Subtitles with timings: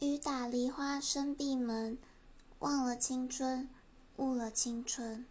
[0.00, 1.98] 雨打梨花深闭门
[2.60, 3.68] 忘了青春
[4.18, 5.26] 误了青春。